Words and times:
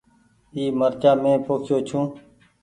اي 0.55 0.63
مرچآ 0.79 1.11
مين 1.21 1.37
پوکيو 1.45 1.77
ڇون۔ 1.87 2.05